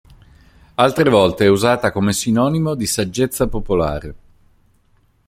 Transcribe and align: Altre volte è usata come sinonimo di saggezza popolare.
Altre 0.73 1.11
volte 1.11 1.45
è 1.45 1.47
usata 1.47 1.91
come 1.91 2.11
sinonimo 2.11 2.73
di 2.73 2.87
saggezza 2.87 3.47
popolare. 3.47 4.15